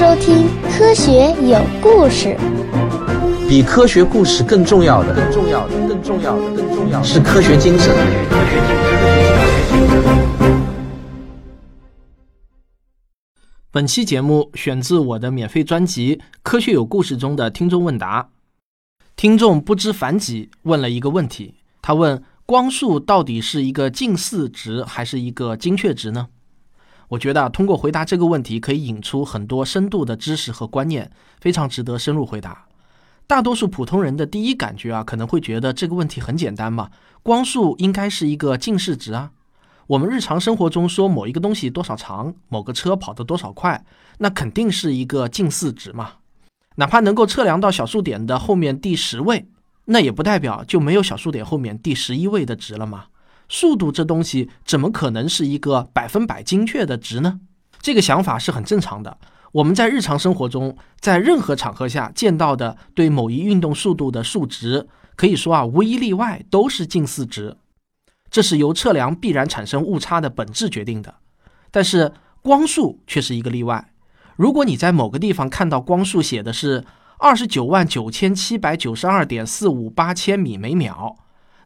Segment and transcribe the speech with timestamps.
[0.00, 0.46] 收听
[0.78, 2.28] 《科学有故事》。
[3.46, 7.94] 比科学故事更重要的，更重要的，更重要的，更重要的是科学精神。
[13.70, 18.30] 本期节目选自我的免费专辑《科学有故事》中的听众问答。
[19.16, 26.28] 听众不知凡几问了一个问题，他问：光速到底是一个近似值还是一个精确值呢？
[27.10, 31.10] 我觉得通过回答这个问题，可以引出很多深度的知识和观念，
[31.40, 32.66] 非常值得深入回答。
[33.26, 36.88] 大多数普通人的第一感觉啊，可能会觉得这个问题很简单嘛，
[37.24, 39.32] 光速应该是一个近似值啊。
[39.88, 43.84] 我们日常生活中说某一个东西多少长，某个车跑得多少快，
[44.18, 46.12] 那肯定是一个近似值嘛。
[46.76, 49.48] 哪怕能够测量到小数点的后面第十位，
[49.86, 53.06] 那也不代表就没有小数点后面第十一位的值了嘛。
[53.50, 57.40] 速度这东西怎么可能是一个百分百精确的值呢？
[57.82, 59.18] 这个想法是很正常的。
[59.52, 67.56] 我们在日常生活中，在任何场合下见到的对某一运动速度的数值，可以说啊，无一例外都是近似值。
[68.30, 71.16] 这是由测量必然产生误差的本质决定的，
[71.72, 73.92] 但是光速却是一个例外。
[74.36, 76.84] 如果你在某个地方看到光速写的是
[77.18, 81.16] 二十九万九千七百九十二点四五八千米每秒，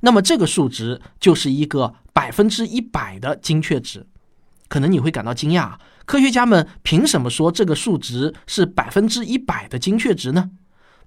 [0.05, 4.06] 那么这个数值就是一个百分之一百的精确值。
[4.69, 10.50] 可能你会感到惊讶，科学家们凭什么说这个数值是百分之一百的精确值呢？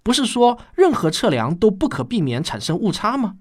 [0.01, 3.35] 不是说任何测量都不可避免产生误差吗？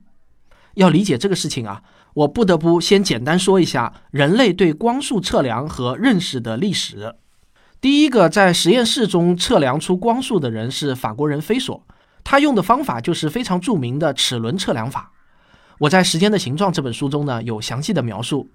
[0.74, 1.82] 要理解这个事情啊。
[2.12, 7.14] 我不得不先简单说一下人类对光速测量和认识的历史。
[7.80, 11.86] 第一个在实验室中测量出光速的人是法国人菲索，
[12.24, 15.12] 他用的方法就是非常著名的齿轮测量法。
[15.78, 18.48] 我在《时间的形状》这本书中呢有详细的描述，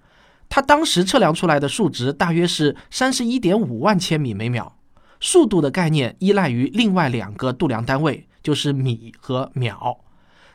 [0.50, 4.78] 他当时测量出来的数值大约是三十一点五万千米每秒。
[5.20, 10.00] 速度的概念依赖于另外两个度量单位，就是米和秒。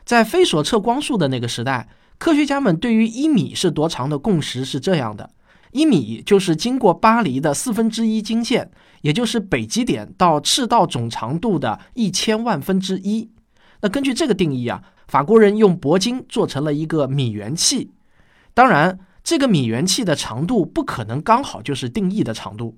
[0.03, 1.87] 在菲索测光速的那个时代。
[2.19, 5.29] 科学家们对于一米是多长的共识是这样的：
[5.71, 8.71] 一米就是经过巴黎的四分之一经线，
[9.01, 13.29] 也就是北极点到赤道总长度的一千万分之一。
[13.81, 17.91] 那根据这个定义啊，法国人用铂金做成了一个米圆器。
[18.53, 22.77] 当然，这个米圆器的长度不可能刚好就是定义的长度。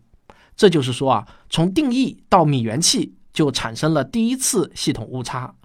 [0.55, 5.55] 这就是说啊，从定义到米圆器就产生了第一次系统误差。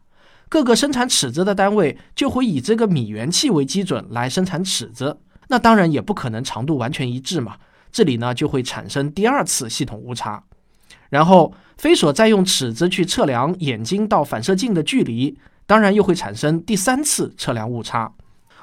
[0.48, 7.56] 各个生产尺子的单位就会以这个米圆器为基准来生产尺子，那当然也不可能长度完全一致嘛。
[7.90, 10.44] 这里呢就会产生第二次系统误差。
[11.10, 15.36] 然后菲索再用尺子去测量眼睛到反射镜的距离，
[15.66, 18.12] 当然又会产生第三次测量误差。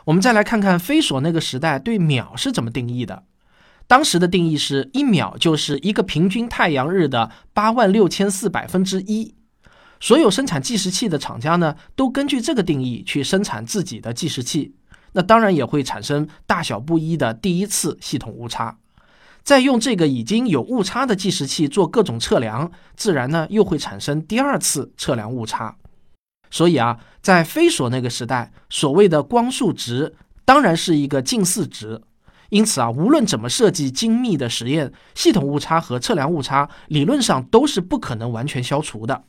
[0.05, 3.23] 我们再来看看飞索那个时代对秒是怎么定义的。
[3.87, 9.35] 当时的定义是一秒就是一个平均太阳日的八万六千四百分之一。
[9.99, 14.73] 所有生产计时器的厂家呢，都根据这个定义去生产自己的计时器，
[15.11, 18.79] 那当然也会产生大小不一的第一次系统误差。
[19.43, 25.75] 再用这个已经有误差的计时器做各种测量，自然呢又会产生第二次测量误差。
[26.51, 30.13] 所以啊，在菲索那个时代，所谓的光速值
[30.45, 32.01] 当然是一个近似值。
[32.49, 39.23] 因此啊，无论怎么设计精密的实验，系统误差和测量误差理论上都是不可能完全消除的。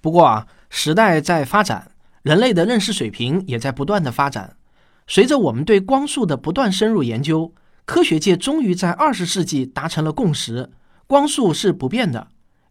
[0.00, 1.92] 不过啊，时代在发展，
[2.22, 4.56] 人类的认识水平也在不断的发展。
[5.06, 7.54] 随着我们对光速的不断深入研究，
[7.84, 10.70] 科学界终于在二十世纪达成了共识：
[11.06, 12.26] 光速是不变的。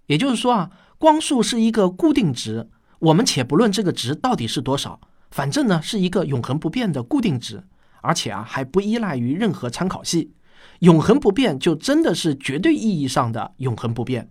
[0.08, 2.70] 也就是说啊，光速是一个固定值。
[3.00, 5.00] 我们且不论这个值到底是多少，
[5.32, 7.64] 反正呢是一个永恒不变的固定值，
[8.02, 10.32] 而且啊还不依赖于任何参考系。
[10.80, 14.30] 永恒不变，就真的是绝对意义上的永恒不变。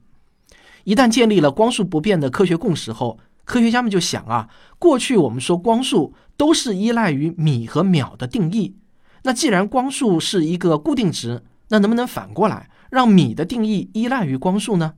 [0.84, 8.77] 一旦建立了光速不变的科学共识后，科学家们就想啊，过去我们说光速都是依赖于米和秒的定义，
[9.22, 14.95] 那既然光速是一个固定值，那能不能反过来让米的定义依赖于光速呢？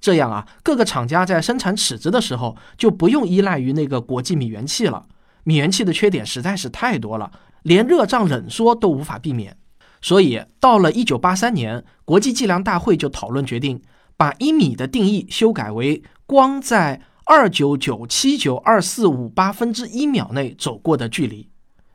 [0.00, 5.06] 这样啊，各个厂家在生产尺子的时候就不用依赖于那个国际米元器了。
[5.44, 7.30] 米元器的缺点实在是太多了，
[7.62, 9.56] 连热胀冷缩都无法避免。
[10.00, 13.82] 所以到了一九八三年，国际计量大会就讨论决定。
[14.16, 21.48] 把一米的定义修改为光在二九九七九二四五八分之一秒内走过的距离，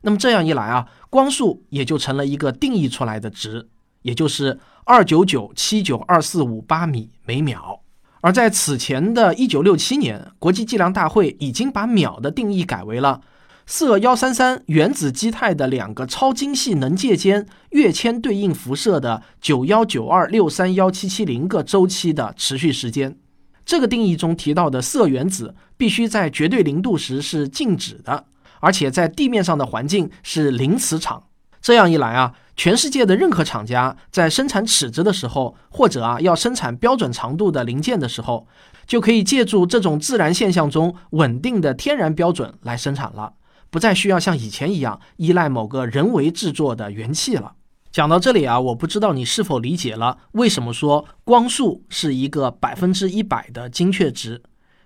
[0.04, 3.68] 那么这样一来啊，光速也就成了一个定义出来的值，
[4.04, 7.83] 也就是二九九七九二四五八米每秒。
[8.24, 13.20] 而在此前的一九六七年，国际计量大会已经把秒的定义改为了。
[13.68, 23.18] 铯幺三三原子基态的两个超精细能介间跃迁对应辐射的九幺九二六三幺七七零个周期的持续时间，
[23.66, 28.24] 这个定义中提到的铯原子必须在绝对零度时是静止的，
[28.62, 31.24] 而且在地面上的环境是零磁场。
[31.62, 38.48] 这样一来啊，全世界的任何厂家在生产尺子的时候，或者啊要生产标准长度的零件的时候，
[38.86, 43.34] 就可以借助这种自然现象中稳定的天然标准来生产了，
[43.72, 47.54] 不再需要像以前一样依赖某个人为制作的元器了。
[47.92, 54.42] 讲到这里啊，我不知道你是否理解了为什么说光速是一个百分之一百的精确值。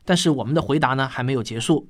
[0.05, 1.89] 但是我们的回答呢还没有结束。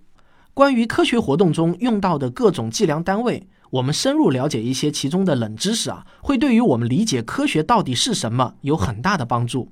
[0.55, 3.47] 关于科学活动中用到的各种计量单位。
[3.69, 9.71] 我们深入了解一些其中的冷知识啊，会对于我们理解科学到底是什么有很大的帮助。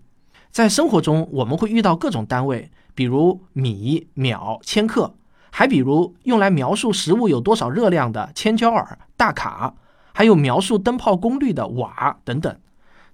[0.51, 5.15] 在生活中，我们会遇到各种单位，比如米、秒、千克，
[5.49, 9.75] 还比如用来描述食物有多少热量的千焦耳、大卡，
[10.13, 12.53] 还有描述灯泡功率的瓦等等。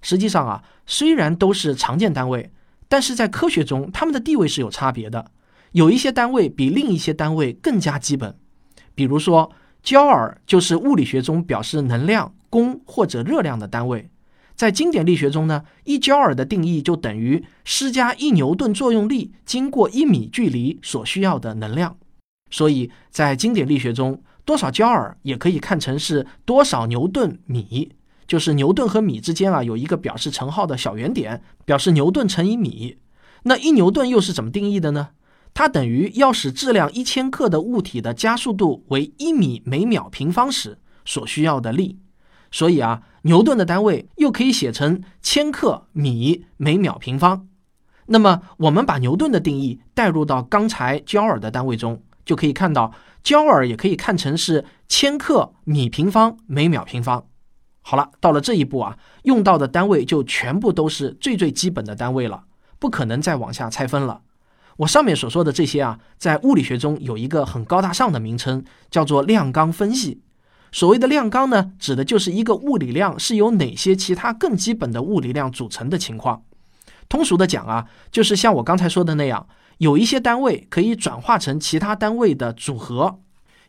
[0.00, 2.50] 实际上啊，虽然都是常见单位，
[2.88, 5.30] 但是在科学中，它们的地位是有差别的。
[5.70, 8.36] 有一些单位比另一些单位更加基本，
[8.96, 9.52] 比如说。
[9.82, 14.08] 焦耳就是物理学中表示能量、功或者热量的单位。
[14.54, 21.96] 在经典力学中呢，一焦耳的定义就等于施加一牛顿作用力经过一米距离所需要的能量。
[22.50, 27.92] 所以在经典力学中，多少焦耳也可以看成是多少牛顿米，
[28.26, 32.98] 就是牛顿和米之间啊有一个表示乘号的小圆点，表示牛顿乘以米。
[33.44, 35.08] 那一牛顿又是怎么定义的呢？
[35.54, 41.98] 它等于要使质量一千克的物体的加速度为一米每秒平方时所需要的力，
[42.50, 47.46] 所以啊，牛顿的单位又可以写成千克米每秒平方。
[48.06, 57.26] 那么，我们把牛顿的定义带入到刚才焦耳的单位中，就可以看到焦耳也可以看成是千克米平方每秒平方。
[57.82, 62.44] 好了，到了这一步啊，用到的单位就全部都是最最基本的单位了，
[62.78, 64.22] 不可能再往下拆分了。
[64.78, 70.22] 我上面所说的这些啊，在物理学中有一个很高大上的名称，叫做量纲分析。
[70.72, 76.42] 所谓的量纲呢，指的就是一个物理量是由哪些其他更基本的物理量组成的情况。
[77.08, 79.46] 通俗的讲啊，就是像我刚才说的那样，
[79.78, 83.18] 有一些单位可以转化成其他单位的组合。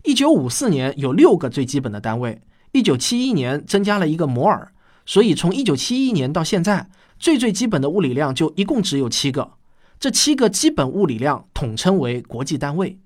[0.04, 2.42] 一九五四年有六个最基本的单位，
[2.72, 4.72] 一九七一年增加了一个摩尔，
[5.06, 6.90] 所以从一九七一年到现在，
[7.20, 9.52] 最最基本的物理量就一共只有七个。
[10.04, 13.00] 这七个基本物理量统称为国际单位，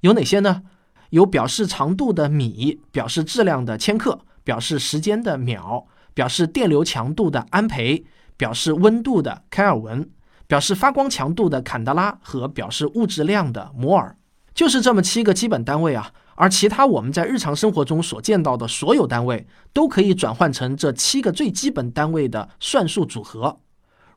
[0.00, 0.64] 有哪些呢？
[1.08, 8.04] 有表示长度的米，表示质量的千克，表示时间的秒，表示电流强度的安培，
[8.36, 10.06] 表示温度的开尔文，
[10.46, 14.14] 表示发光强度的坎德拉和表示物质量的摩尔。
[14.52, 23.58] 就是这么七个基本单位啊，而其他我们在日常生活中所见到的所有单位，都可以转换成这七个最基本单位的算术组合。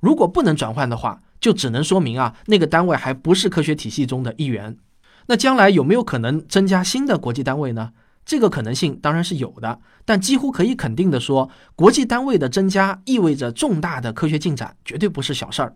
[0.01, 4.75] 如果不能转换的话，就只能说明啊，那个单位还不是科学体系中的一员。
[5.27, 7.91] 那将来有没有可能增加新的国际单位呢？
[8.25, 15.75] 这个可能性当然是有的，但几乎可以肯定的说，国际单位的增加意味着重大的科学进展，绝对不是小事儿。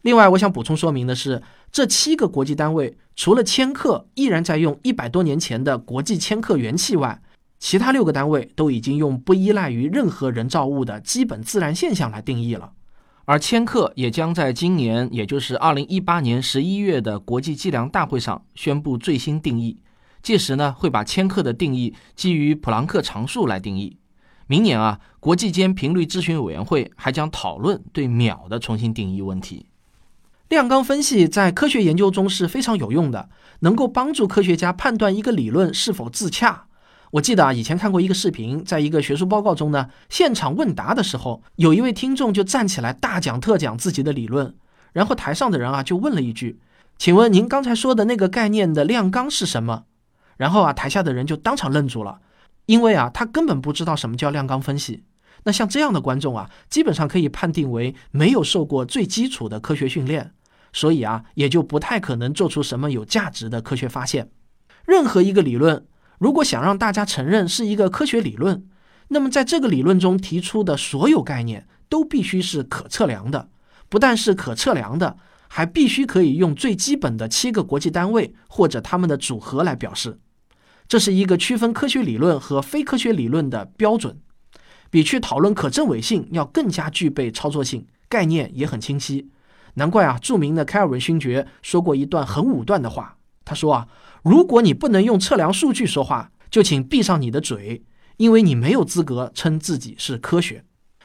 [0.00, 7.20] 另外，我想补充说明的是，这七个国际单位除了千克依然在用一百多年前的国际千克元器外，
[7.58, 12.72] 其他六个单位都已经用不依赖于任何人造物的基本自然现象来定义了。
[13.26, 19.78] 而千克也将在今年，也就是二零一八年十一月的国际计量大会上宣布最新定义。
[20.22, 23.98] 届时呢，会把千克的定义基于普朗克常数来定义。
[24.46, 29.66] 明年啊，国际间频率咨询委员会还将讨论对秒的重新定义问题。
[30.48, 33.28] 量纲分析在科学研究中是非常有用的，
[33.60, 36.65] 能够帮助科学家判断一个理论是否自洽。
[37.16, 44.54] 我记得啊，以前看过一个视频，在一个学术报告中呢，现场问答的时候，有一位听众就站起来大讲特讲自己的理论，
[44.92, 46.60] 然后台上的人啊就问了一句
[46.98, 49.84] ：“请问您刚才说的那个概念的量纲是什么？”
[50.36, 52.18] 然后啊，台下的人就当场愣住了，
[52.66, 55.04] 因为啊，他根本不知道什么叫量纲分析。
[55.44, 60.32] 那像这样的观众啊，基本上可以判定为没有受过最基础的科学训练，
[60.74, 64.28] 所以啊，也就不太可能做出什么有价值的科学发现。
[64.84, 65.86] 任何一个理论。
[66.18, 68.66] 如果想让大家承认是一个科学理论，
[69.08, 73.50] 那么在这个理论中提出的所有概念都必须是可测量的，
[73.88, 80.18] 不但是可测量的，还必须可以用最基本的七个国际单位或者它们的组合来表示。
[80.88, 84.18] 这是一个区分科学理论和非科学理论的标准，
[84.88, 89.30] 比去讨论可证伪性要更加具备操作性，概念也很清晰。
[89.74, 93.86] 难怪啊，著名的开尔文勋爵说过一段很武断的话，他说啊。
[94.26, 97.84] 如果你不能用测量数据说话，就请闭上你的嘴，
[98.16, 100.64] 因为你没有资格称自己是科学。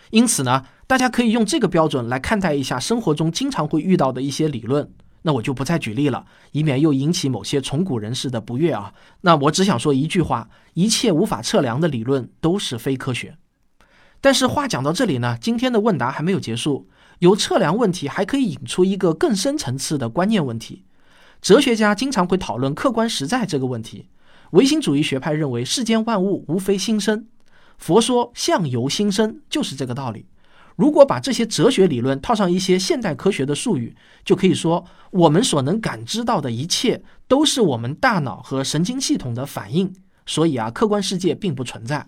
[0.09, 4.91] 因此呢，大家可以用这个标准来看待一下生活中经常会遇到的一些理论。
[5.21, 8.91] 那我就不再举例了，以免又引起某些从古人士的不悦啊。
[9.21, 13.37] 那我只想说一句话：一切无法测量的理论都是非科学。
[14.19, 16.89] 但是话讲到这里呢，今天的问答还没有结束。
[17.19, 20.85] 由测量问题还可以引出一个更深层次的观念问题。
[21.41, 24.07] 哲学家经常会讨论客观实在这个问题。
[24.51, 27.25] 唯心主义学派认为世间万物无非心生，
[27.77, 30.25] 佛说相由心生就是这个道理。
[30.75, 39.93] 如果把这些哲学理论套上一些现代科学的术语，就可以说我们所能感知到的一切都是我们大脑和神经系统的反应。
[40.25, 42.07] 所以啊，客观世界并不存在。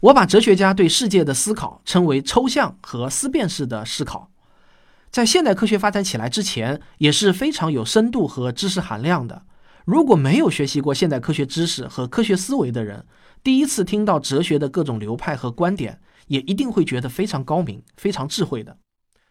[0.00, 4.30] 我把哲学家对世界的思考称为抽象和思辨式的思考，
[5.14, 9.44] 在现代科学发展起来之前，也是非常有深度和知识含量的。
[9.84, 13.06] 如果没有学习过现代科学知识和科学思维的人，
[13.40, 18.78] 第一次听到哲学的各种流派和观点，也一定会觉得非常高明、非常智慧的。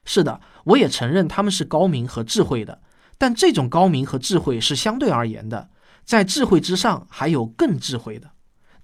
[0.05, 2.81] 是的，我也承认他们是高明和智慧的，
[3.17, 5.69] 但这种高明和智慧是相对而言的，
[6.05, 8.31] 在智慧之上还有更智慧的。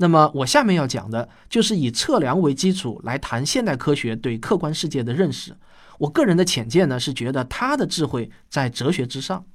[0.02, 5.58] 那么我下面要讲的就是以测量为基础来谈现代科学对客观世界的认识。
[5.98, 9.46] 我个人的浅见呢是觉得他的智慧在哲学之上。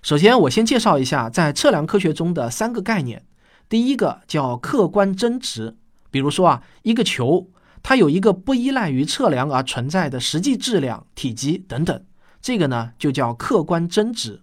[0.00, 3.24] 首先，我先介绍一下在测量科学中的三个概念。
[3.68, 5.76] 第一个叫客观真值，
[6.12, 7.50] 比如说啊，一个球，
[7.82, 12.04] 它有一个不依赖于测量而存在的实际质量、体积等等，
[12.40, 14.42] 这个呢就叫客观真值。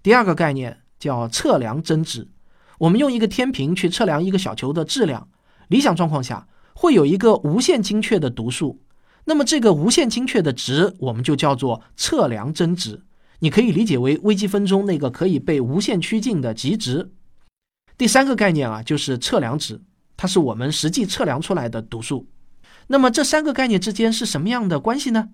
[0.00, 2.28] 第二个概念叫测量真值。
[2.82, 5.28] 我们用一个天平去测量一个小球的质量，
[5.68, 8.80] 理想状况下会有一个无限精确的读数，
[9.24, 13.02] 那么这个无限精确的值我们就叫做测量真值。
[13.38, 17.12] 你可以理解为微积分中那个可以被无限趋近的极值。
[17.96, 19.80] 第三个概念啊，就是测量值，
[20.16, 22.26] 它是我们实际测量出来的读数。
[22.88, 25.28] 那么这三个概念之间是什么样的关系呢？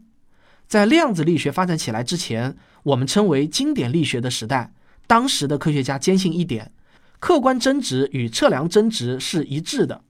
[0.67, 4.75] 在量子力学发展起来之前，我们称为经典力学的时代，
[5.07, 6.73] 当时的科学家坚信一点。
[7.19, 10.03] 客观真值与测量真值是一致的，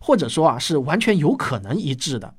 [0.00, 2.34] 或者说啊是完全有可能一致的。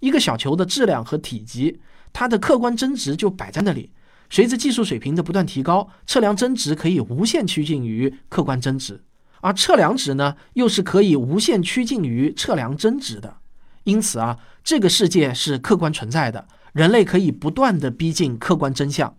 [0.00, 1.80] 一个小球的质量和体积，
[2.12, 3.92] 它的客观真值就摆在那里。
[4.28, 9.02] 随着技术水平的不断提高，测量真值可以无限趋近于客观真值，
[9.40, 13.38] 而测量值呢又是可以无限趋近于测量真值的。
[13.84, 19.16] 因此啊，这个世界是客观存在的，人类可以不断的逼近客观真相。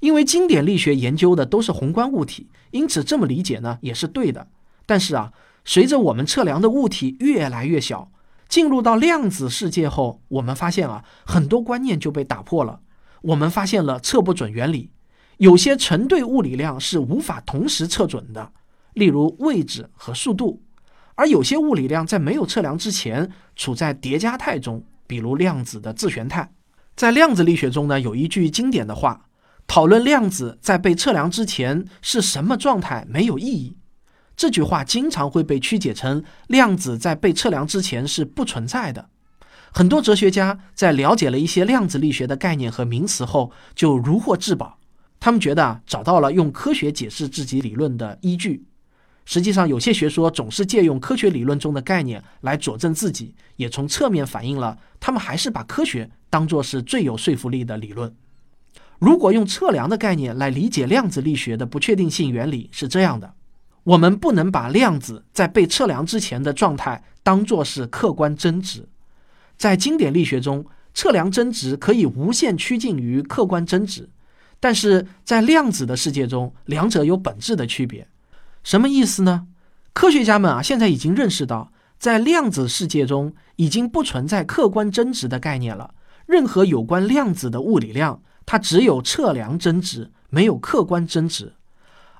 [0.00, 4.48] 因为经典力学研究的都是宏观物体，因此这么理解呢也是对的。
[4.86, 5.32] 但是啊，
[5.64, 8.10] 随着我们测量的物体越来越小，
[8.48, 12.80] 进入到量子世界后，我们发现啊，很多观念就被打破了。
[13.22, 14.90] 我们发现了测不准原理，
[15.36, 18.52] 有些成对物理量是无法同时测准的，
[18.94, 20.60] 例如位置和速度；
[21.14, 26.50] 而有些物理量在没有测量之前处在叠加态中，比如量子的自旋态。
[26.96, 29.26] 在量子力学中呢，有一句经典的话。
[29.70, 33.76] 讨论量子在被测量之前是什么状态没有意义。
[34.36, 39.10] 这句话经常会被曲解成量子在被测量之前是不存在的。
[39.70, 44.76] 很多哲学家在了解了一些量子力学的概念和名词后，就如获至宝。
[45.20, 48.64] 他们觉得找到了用科学解释自己理论的依据。
[49.24, 58.12] 实际上，有些学说总是借用科学理论中的概念来佐证自己，也从侧面反映了他们还是把科学当作是最有说服力的理论。
[59.00, 63.32] 如果用测量的概念来理解量子力学的不确定性原理是这样的：
[63.82, 68.86] 我们不能把量子在被测量之前的状态当作是客观真值。
[69.56, 74.10] 在经典力学中，测量真值可以无限趋近于客观真值，
[74.60, 78.06] 但是在量子的世界中，两者有本质的区别。
[78.62, 79.46] 什么意思呢？
[79.94, 85.94] 科学家们啊，现在已经认识到，在量子世界中已经不存在客观真值的概念了。
[86.26, 88.20] 任何有关量子的物理量。
[88.50, 91.54] 它只有测量真值，没有客观真值，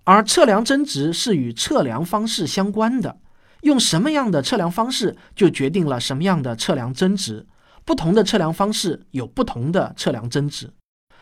[0.04, 3.18] 而测量真值是与测量方式相关的。
[3.62, 7.48] 用什么样的测量方式，就决定了什么样的测量真值。
[7.84, 10.72] 不同的测量方式有不同的测量真值。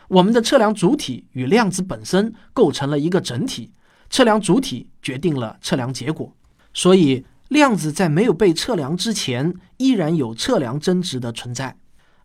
[0.09, 3.71] 我们的测量主体与量子本身构成了一个整体，
[4.11, 6.31] 测量主体决定了测量结果。
[6.71, 11.75] 所以，量子在没有被测量之前，依然有测量真值的存在。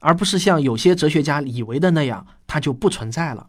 [0.05, 3.49] 而不是像有些哲学家以为的那样，它就不存在了。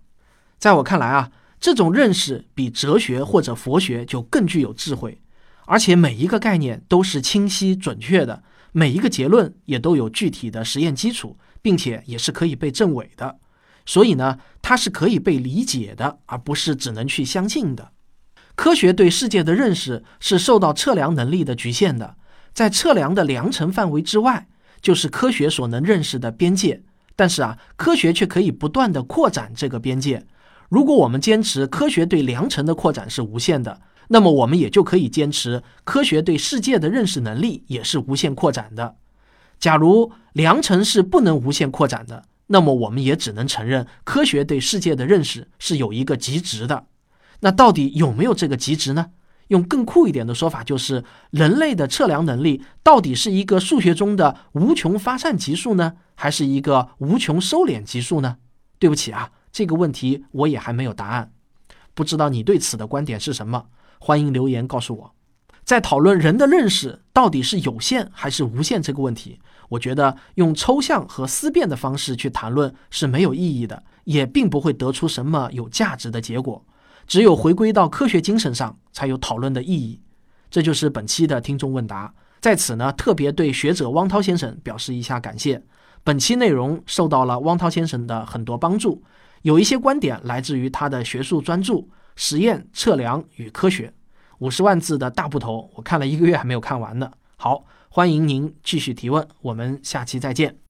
[0.58, 5.22] 在我看来啊，这种认识比哲学或者佛学就更具有智慧，
[5.66, 13.38] 而且每一个概念都是清晰准确的，每一个结论也都有具体的实验基础，并且也是可以被证伪的。
[13.86, 17.92] 所以呢，它是可以被理解的，而不是只能去相信的。
[18.56, 22.16] 科学对世界的认识是受到测量能力的局限的，
[22.54, 24.48] 在测量的量程范围之外。
[24.86, 26.84] 就是科学所能认识的边界，
[27.16, 30.24] 但是啊，科学却可以不断的扩展这个边界。
[30.70, 38.98] 如果我们坚持科学对量程的扩展是无限的，那么我们也就可以坚持科学对世界的认识能力也是无限扩展的。
[39.58, 46.86] 假如量程是不能无限扩展的，那么我们也只能承认科学对世界的认识是有一个极值的。
[47.40, 49.08] 那到底有没有这个极值呢？
[49.48, 58.38] 用更酷一点的说法，就是人类的测量能力到底是一个数学中的无穷发散级数呢，还是一个无穷收敛级数呢？
[58.80, 61.32] 对不起啊，这个问题我也还没有答案。
[61.94, 63.66] 不知道你对此的观点是什么？
[64.00, 65.16] 欢迎留言告诉我。
[65.64, 76.64] 在讨论人的认识到底是有限还是无限这个问题，我觉得用抽象和思辨的方式去谈论是没有意义的，也并不会得出什么有价值的结果。
[77.08, 80.00] 只有回归到科学精神上，才有讨论的意义。
[80.50, 82.14] 这就是本期的听众问答。
[82.40, 85.62] 在此呢，特别对学者汪涛先生表示一下感谢。
[86.04, 89.04] 本期内容受到了汪涛先生的很多帮助，
[89.42, 91.74] 有一些观点来自于他的学术专著
[92.16, 93.88] 《实验测量与科学》，
[94.38, 97.12] 五十万字的大部头，我看了一个月还没有看完呢。
[97.38, 100.65] 好，欢迎您继续提问，我们下期再见。